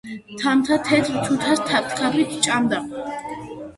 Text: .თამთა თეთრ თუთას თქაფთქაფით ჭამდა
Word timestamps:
.თამთა 0.43 0.77
თეთრ 0.87 1.19
თუთას 1.27 1.61
თქაფთქაფით 1.67 2.33
ჭამდა 2.47 2.81